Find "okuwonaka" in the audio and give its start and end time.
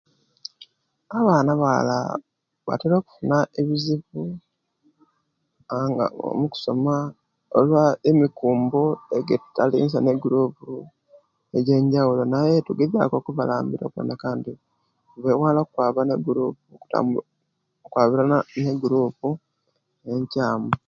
13.85-14.27